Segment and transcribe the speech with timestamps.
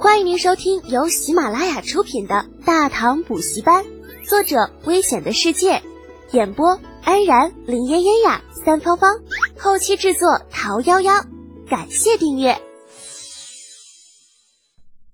[0.00, 3.84] 欢迎您收听由喜马拉雅出品的《大唐补习班》，
[4.24, 5.82] 作者：危险的世界，
[6.30, 9.16] 演播：安然、林嫣嫣呀、三芳芳，
[9.58, 11.26] 后期制作：桃夭夭。
[11.68, 12.60] 感谢订阅。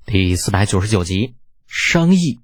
[0.04, 1.34] 第四百九十九集，
[1.66, 2.40] 商议。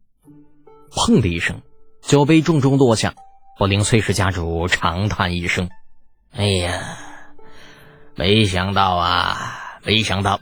[0.90, 1.60] 砰的一声，
[2.00, 3.16] 酒杯重重落下，
[3.58, 5.68] 柏林崔氏家主长叹一声
[6.32, 6.96] ：“哎呀，
[8.14, 10.40] 没想到啊，没想到！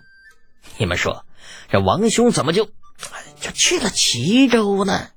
[0.77, 1.25] 你们说，
[1.71, 5.09] 这王兄怎么就就去了齐州呢？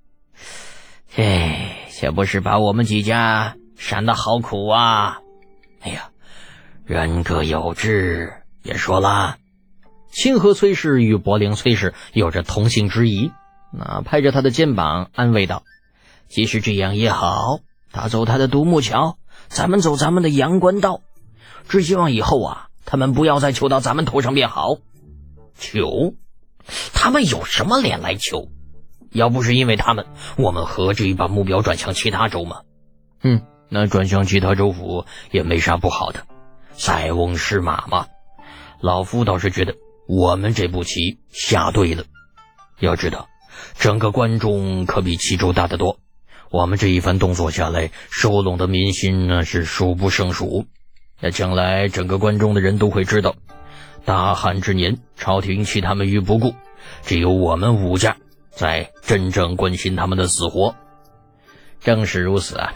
[1.15, 5.19] 哎，这不是把我们几家闪得好苦啊！
[5.81, 6.09] 哎呀，
[6.85, 8.33] 人各有志。
[8.61, 9.37] 别说了。”
[10.11, 13.31] 清河崔氏与柏林崔氏有着同姓之谊，
[13.71, 15.63] 那拍着他的肩膀安慰道
[16.27, 17.59] ：“其实这样也好，
[17.93, 21.01] 他走他的独木桥，咱们走咱们的阳关道。
[21.69, 24.75] 只希望以后啊，他们不要再求到咱们头上便好。
[25.57, 26.13] 求？
[26.93, 28.49] 他们有什么脸来求？
[29.11, 30.05] 要不是因为他们，
[30.37, 32.61] 我们何至于把目标转向其他州吗？
[33.23, 36.25] 嗯，那转向其他州府也没啥不好的，
[36.73, 38.07] 塞翁失马嘛。
[38.79, 39.75] 老夫倒是觉得。”
[40.07, 42.03] 我们这步棋下对了。
[42.79, 43.29] 要知道，
[43.77, 45.99] 整个关中可比齐州大得多。
[46.49, 50.65] 我们这一番动作下来，收拢的民心那是数不胜数。
[51.21, 53.35] 那将来整个关中的人都会知道，
[54.05, 56.53] 大旱之年，朝廷弃他们于不顾，
[57.03, 58.17] 只有我们武家
[58.49, 60.75] 在真正关心他们的死活。
[61.79, 62.73] 正是如此啊！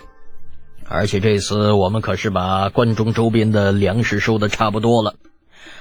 [0.88, 5.16] 而且这次我们可是把关中周边的粮食收的差不多了。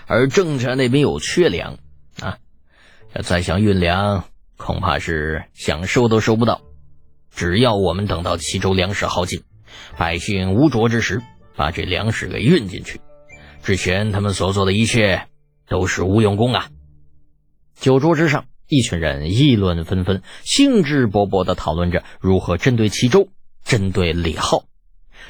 [0.07, 1.79] 而郑家那边有缺粮
[2.21, 2.39] 啊，
[3.23, 4.25] 再想运粮，
[4.57, 6.63] 恐怕是想收都收不到。
[7.35, 9.43] 只要我们等到齐州粮食耗尽，
[9.99, 11.23] 百姓无着之时，
[11.57, 13.01] 把这粮食给运进去，
[13.63, 15.27] 之前他们所做的一切
[15.69, 16.69] 都是无用功啊！
[17.75, 23.29] 酒桌之上，一群人议论纷纷，兴致勃勃地讨论着如何针对齐州，
[23.65, 24.65] 针对李浩。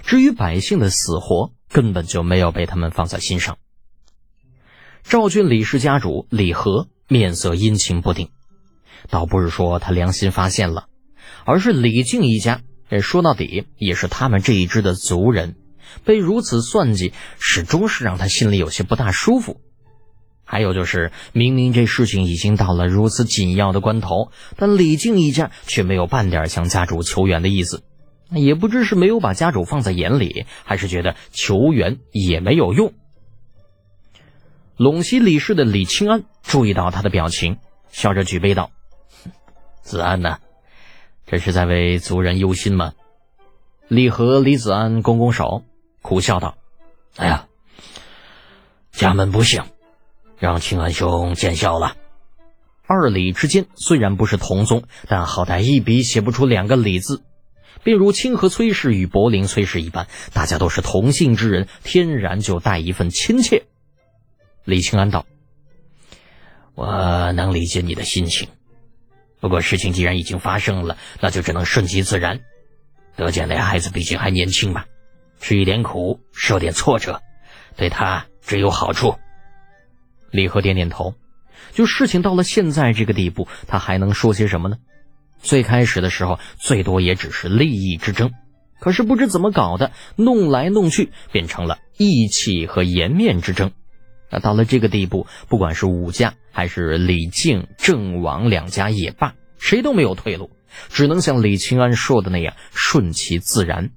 [0.03, 3.59] 至于百姓的死活，根本就没有被他们放在心上。
[5.03, 8.31] 赵郡李氏家主李和面色阴晴不定，
[9.09, 10.89] 倒不是说他良心发现了，
[11.45, 12.63] 而是李靖一家，
[13.03, 15.57] 说到底也是他们这一支的族人，
[16.05, 19.61] 被如此算计，始终是让他心里有些不大舒服。
[20.45, 27.83] 还有就是，明明这事情已经到了如此紧要的关头，但李靖一家却没有半点向家主求援的意思，
[28.31, 32.93] 也不知是没有把家主放在眼里，还是觉得求援也没有用。
[34.77, 37.59] 陇西李氏的李清安注意到他的表情，
[37.91, 38.71] 笑着举杯道
[39.83, 40.39] ：“子安呐，
[41.27, 42.93] 这是在为族人忧心吗？”
[43.87, 45.63] 李和李子安拱拱手，
[46.03, 46.57] 苦笑道
[47.17, 47.47] ：“哎呀，
[48.91, 49.63] 家门不幸，
[50.39, 51.97] 让清安兄见笑了。
[52.87, 57.23] 二李之间虽然不是同宗，但好歹一笔写不出两个李字，
[57.83, 63.65] 便如清河崔氏与柏林崔氏一般，大家都是同姓之人，天然就带一份亲切。”
[64.65, 65.25] 李清安道
[66.77, 68.49] ：“我能理解你的心情，
[69.41, 72.41] 不过事情既然已经发生了，那就只能顺其自然。
[73.17, 74.85] 得见那孩子毕竟还年轻嘛，
[75.41, 77.23] 吃一点苦，受点挫折，
[77.77, 79.17] 对他只有好处。”
[80.35, 81.15] 李和点点头。
[81.73, 84.77] 就事情到了现在这个地步，他还能说些什么呢？
[85.41, 88.33] 最开始的时候，最多也只是利益之争，
[88.81, 93.71] 可是不知怎么搞的，弄来弄去，变成了义气和颜面之争。
[94.31, 100.51] 那到了这个地步，不管是武家还是李靖、郑王两家也罢，谁都没有退路，
[100.89, 103.91] 只能像李清安说的那样顺其自然。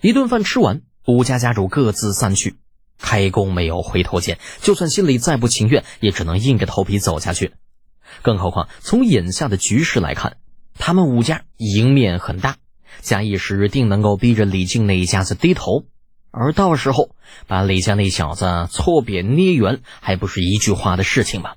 [0.00, 2.56] 一顿饭吃完，武家家主各自散去，
[2.98, 7.52] 开弓没有回头箭，就算心里再不情愿，也只能硬着头皮走下去。
[8.22, 10.36] 更何况从眼下的局势来看，
[10.78, 12.56] 他们武家赢面很大，
[13.00, 15.84] 假一时定能够逼着李靖那一家子低头。
[16.30, 17.10] 而到时候
[17.46, 21.52] 把李家那小子搓扁捏圆，还不是一句话的事情吗？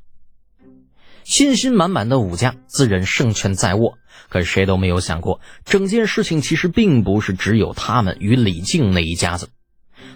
[1.23, 3.97] 信心满满的武家自认胜券在握，
[4.29, 9.49] 可谁都没有想过，整件事情其实并不是只有他们与李靖那一家子，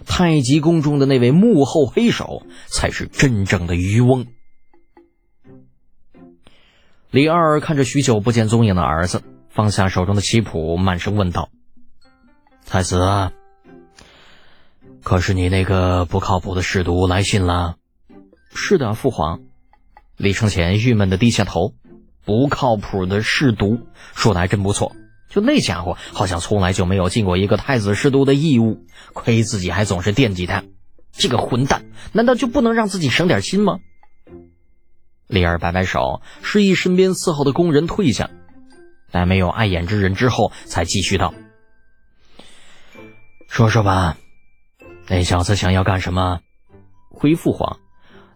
[0.06, 4.26] 太极宫中的那位幕后黑手才是真正的渔翁。
[7.10, 11.50] 李二看着许久不见踪影的儿子，放下手中的棋谱，慢声问道
[12.66, 13.30] ：“太子。”
[15.02, 17.76] 可是你那个不靠谱的侍读来信了？
[18.54, 19.40] 是的，父皇。
[20.16, 21.74] 李承前郁闷的低下头。
[22.24, 23.80] 不靠谱的侍读，
[24.14, 24.94] 说的还真不错。
[25.32, 28.84] 就那家伙，好像从来就没有尽过一个太子侍读的义务，
[29.14, 30.62] 亏自己还总是惦记他。
[31.10, 33.78] 这个混蛋，难道就不能让自己省点心吗？
[35.26, 38.28] 李二摆摆手，示意身边伺候的工人退下，
[39.10, 41.32] 待没有碍眼之人之后，才继续道
[43.48, 44.18] ：“说说吧，
[45.08, 46.40] 那小子想要干什么？”
[47.08, 47.78] 回父皇，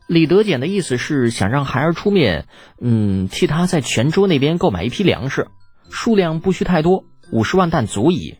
[0.07, 2.47] 李德简的意思是想让孩儿出面，
[2.81, 5.49] 嗯，替他在泉州那边购买一批粮食，
[5.91, 8.37] 数量不需太多，五十万担足矣。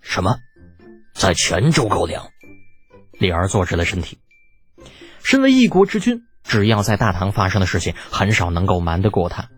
[0.00, 0.36] 什么？
[1.14, 2.28] 在泉州购粮？
[3.18, 4.18] 李二坐直了身体。
[5.22, 6.22] 身为一国之君。
[6.46, 9.48] 只要在大唐发生的事情，很少能够瞒得过他。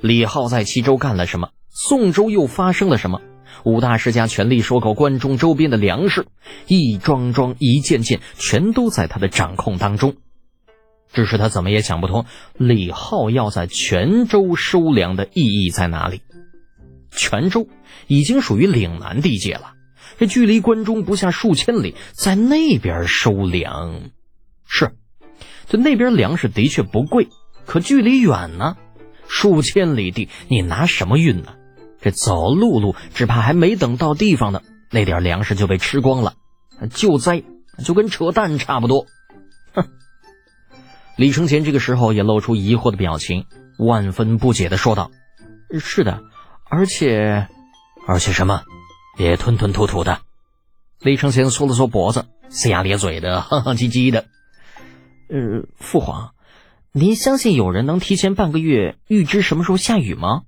[0.00, 1.50] 李浩在齐州干了什么？
[1.68, 3.20] 宋州又发生了什么？
[3.62, 6.28] 五大世家全力收购关中周边的粮食，
[6.66, 10.16] 一桩桩、一件件，全都在他的掌控当中。
[11.12, 12.24] 只是他怎么也想不通，
[12.56, 16.22] 李浩要在泉州收粮的意义在哪里？
[17.10, 17.68] 泉州
[18.06, 19.74] 已经属于岭南地界了，
[20.18, 24.10] 这距离关中不下数千里，在那边收粮，
[24.66, 24.92] 是。
[25.66, 27.28] 就那边粮食的确不贵，
[27.64, 28.76] 可距离远呢，
[29.28, 31.54] 数千里地，你拿什么运呢？
[32.00, 36.34] 这走陆路，只怕还没等到地方呢，那点粮食就被吃光了，
[36.92, 37.44] 救灾
[37.84, 39.06] 就跟扯淡差不多。
[39.74, 39.84] 哼！
[41.16, 43.44] 李承前这个时候也露出疑惑的表情，
[43.78, 45.10] 万分不解的说道
[45.78, 46.22] ：“是的，
[46.70, 47.48] 而且，
[48.06, 48.62] 而且什么？
[49.16, 50.20] 别吞吞吐吐的。”
[51.00, 54.26] 李承前缩了缩脖子，龇牙咧嘴的， 哼哼唧唧的。
[55.28, 56.34] 呃，父皇，
[56.92, 60.42] 您相信有人能提前半个月预知什么时候下雨吗？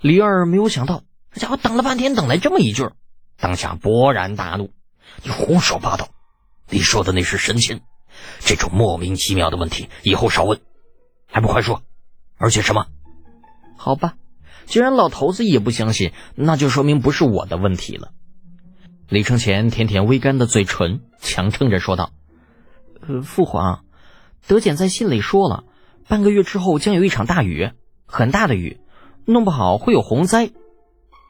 [0.00, 2.90] 李二没有想到，这家伙等了半天，等来这么一句，
[3.38, 4.72] 当下勃然大怒
[5.22, 6.08] ：“你胡说八道！
[6.68, 7.82] 你说的那是神仙，
[8.40, 10.60] 这种莫名其妙的问题以后少问，
[11.26, 11.82] 还不快说！
[12.36, 12.86] 而且什么？
[13.76, 14.14] 好吧，
[14.66, 18.10] 既然老头子也不相信，那就说明不是我的问题了。”
[19.08, 22.10] 李承前舔舔微干的嘴唇，强撑着说道。
[23.06, 23.84] 呃，父皇，
[24.46, 25.64] 德简在信里说了，
[26.08, 27.70] 半个月之后将有一场大雨，
[28.06, 28.80] 很大的雨，
[29.26, 30.50] 弄不好会有洪灾。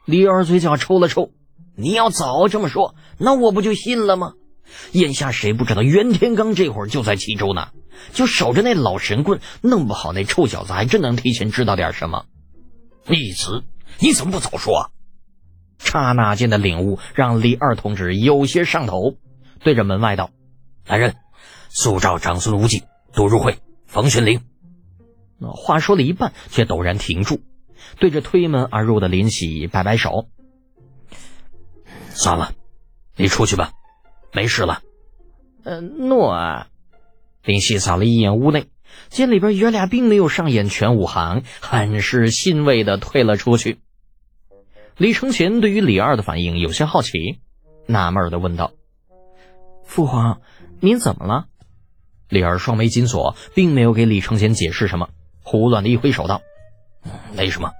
[0.05, 1.31] 李二嘴角抽了抽，
[1.75, 4.33] 你要早这么说，那我不就信了吗？
[4.93, 7.69] 眼下谁不知道袁天罡这会儿就在齐州呢，
[8.13, 12.25] 就守着那老神棍，弄不好那臭小子还真能提前知道点什么。
[13.07, 13.63] 逆子，
[13.99, 14.91] 你怎么不早说？
[15.77, 19.17] 刹那间的领悟让李二同志有些上头，
[19.59, 20.29] 对着门外道
[20.87, 21.15] ：“来人！”
[21.69, 22.83] 速召长孙无忌、
[23.13, 24.41] 杜如晦、冯玄龄。
[25.37, 27.41] 那话说了一半，却陡然停住，
[27.99, 30.29] 对着推门而入的林喜摆摆手
[32.09, 32.53] ：“算了，
[33.17, 33.73] 你出去吧，
[34.31, 34.81] 没事了。
[35.65, 36.67] ”“呃，诺。”
[37.43, 38.67] 林喜扫了一眼屋内，
[39.09, 43.79] 见里边爷俩并没有上演全武行，很是欣慰的退了出去。
[44.97, 47.39] 李承乾对于李二的反应有些好奇，
[47.87, 48.71] 纳闷的问道
[49.83, 50.41] ：“父皇，
[50.79, 51.45] 您怎么了？”
[52.29, 55.09] 李二双眉紧锁，并没有给李承乾解释什么，
[55.43, 56.41] 胡乱的一挥手道
[57.35, 57.71] ：“没什么，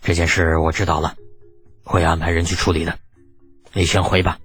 [0.00, 1.14] 这件事我知道了，
[1.84, 2.98] 会安排人去处理的。
[3.72, 4.38] 你先回吧。”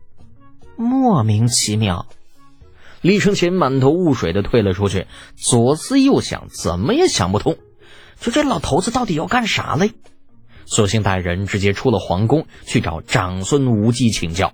[0.77, 2.07] 莫名其妙，
[3.01, 7.57] 李承前满头雾水的退了出去，左思右想，怎么也想不通，
[8.19, 9.91] 就这老头子到底要干啥嘞？
[10.65, 14.53] 索性带人直接出了皇宫，去找长孙无忌请教。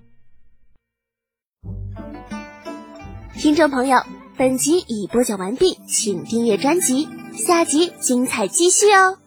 [3.37, 3.99] 听众朋友。
[4.37, 9.17] 本集已播讲完毕，请订阅专辑，下集精彩继续哦。